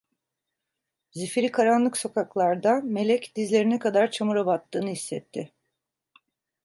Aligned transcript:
Zifiri 1.11 1.51
karanlık 1.51 1.97
sokaklarda 1.97 2.81
Melek 2.83 3.33
dizlerine 3.35 3.79
kadar 3.79 4.11
çamura 4.11 4.45
battığını 4.45 4.89
hissetti. 4.89 5.51